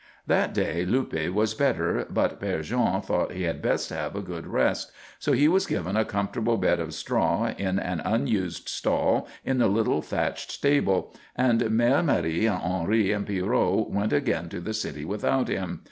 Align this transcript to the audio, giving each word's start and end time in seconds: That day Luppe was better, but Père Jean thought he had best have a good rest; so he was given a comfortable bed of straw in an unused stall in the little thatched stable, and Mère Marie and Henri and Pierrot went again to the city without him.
That 0.25 0.51
day 0.55 0.83
Luppe 0.83 1.31
was 1.31 1.53
better, 1.53 2.07
but 2.09 2.41
Père 2.41 2.63
Jean 2.63 3.03
thought 3.03 3.33
he 3.33 3.43
had 3.43 3.61
best 3.61 3.91
have 3.91 4.15
a 4.15 4.21
good 4.23 4.47
rest; 4.47 4.91
so 5.19 5.31
he 5.31 5.47
was 5.47 5.67
given 5.67 5.95
a 5.95 6.03
comfortable 6.05 6.57
bed 6.57 6.79
of 6.79 6.95
straw 6.95 7.53
in 7.55 7.77
an 7.77 7.99
unused 8.03 8.67
stall 8.67 9.27
in 9.45 9.59
the 9.59 9.67
little 9.67 10.01
thatched 10.01 10.49
stable, 10.49 11.13
and 11.35 11.61
Mère 11.61 12.03
Marie 12.03 12.47
and 12.47 12.63
Henri 12.63 13.11
and 13.11 13.27
Pierrot 13.27 13.91
went 13.91 14.11
again 14.11 14.49
to 14.49 14.59
the 14.59 14.73
city 14.73 15.05
without 15.05 15.49
him. 15.49 15.79